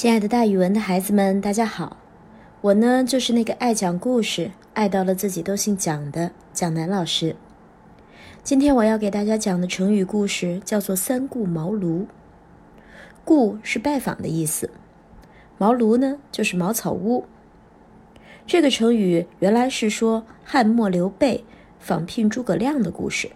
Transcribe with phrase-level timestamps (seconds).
[0.00, 1.98] 亲爱的，大语文的孩子们，大家好！
[2.62, 7.36] 我呢，就是那个爱讲故事、爱到了自己都姓蒋的蒋楠老师。
[8.42, 12.06] 今天我要给大家讲的成语故事叫做“三顾茅庐”。
[13.26, 14.70] 顾是拜访的意思，
[15.58, 17.26] 茅庐呢就是茅草屋。
[18.46, 21.44] 这个成语原来是说汉末刘备
[21.78, 23.32] 访聘诸葛亮的故事，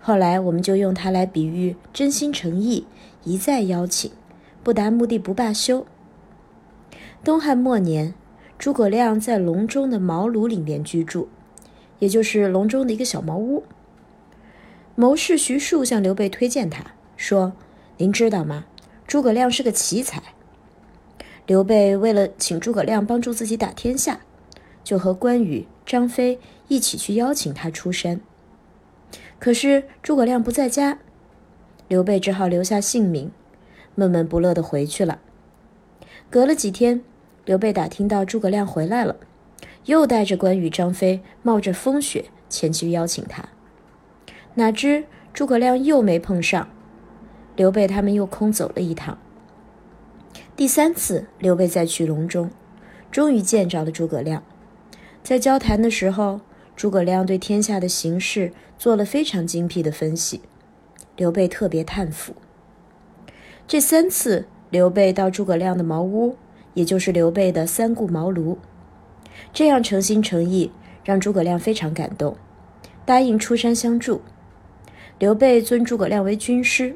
[0.00, 2.86] 后来我们就用它来比喻真心诚意，
[3.24, 4.10] 一再邀请。
[4.66, 5.86] 不达目的不罢休。
[7.22, 8.14] 东汉末年，
[8.58, 11.28] 诸葛亮在隆中的茅庐里面居住，
[12.00, 13.62] 也就是隆中的一个小茅屋。
[14.96, 16.84] 谋士徐庶向刘备推荐他
[17.16, 17.52] 说
[17.98, 18.64] ：“您知道吗？
[19.06, 20.20] 诸葛亮是个奇才。”
[21.46, 24.18] 刘备为了请诸葛亮帮助自己打天下，
[24.82, 28.20] 就和关羽、张飞一起去邀请他出山。
[29.38, 30.98] 可是诸葛亮不在家，
[31.86, 33.30] 刘备只好留下姓名。
[33.96, 35.18] 闷闷不乐地回去了。
[36.30, 37.02] 隔了几天，
[37.44, 39.16] 刘备打听到诸葛亮回来了，
[39.86, 43.48] 又带着关羽、张飞，冒着风雪前去邀请他。
[44.54, 46.68] 哪知诸葛亮又没碰上，
[47.56, 49.18] 刘备他们又空走了一趟。
[50.54, 52.50] 第三次，刘备再去隆中，
[53.10, 54.42] 终于见着了诸葛亮。
[55.22, 56.40] 在交谈的时候，
[56.74, 60.40] 诸葛亮对天下的形势做了非常精辟的分析，
[61.16, 62.34] 刘备特别叹服。
[63.68, 66.36] 这三次，刘备到诸葛亮的茅屋，
[66.74, 68.58] 也就是刘备的三顾茅庐，
[69.52, 70.70] 这样诚心诚意，
[71.02, 72.36] 让诸葛亮非常感动，
[73.04, 74.20] 答应出山相助。
[75.18, 76.94] 刘备尊诸葛亮为军师，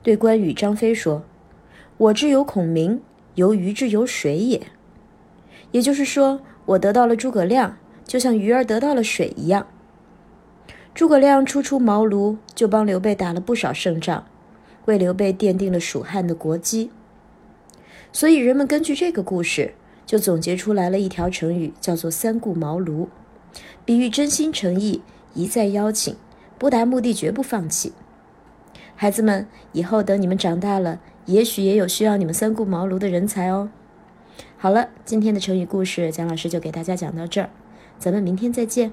[0.00, 1.24] 对关羽、张飞说
[1.98, 3.00] ：“我之有孔明，
[3.34, 4.62] 由鱼之有水也。”
[5.72, 9.66] 也就是说，我得到了诸葛亮，就像鱼儿得到了水一样。
[10.94, 14.24] 诸葛亮初出茅庐，就帮刘备打了不少胜仗。
[14.86, 16.90] 为刘备奠定了蜀汉的国基，
[18.12, 19.74] 所以人们根据这个故事
[20.06, 23.08] 就总结出来了一条成语，叫做“三顾茅庐”，
[23.84, 25.02] 比喻真心诚意，
[25.34, 26.16] 一再邀请，
[26.58, 27.92] 不达目的绝不放弃。
[28.96, 33.70] 孩子们，以后等你们长大了，也许也有需要你们三顾茅庐的人才哦。
[34.56, 37.50] 好了，今天的成语故事，蒋老师就给大家讲到这儿，
[37.98, 38.92] 咱们明天再见。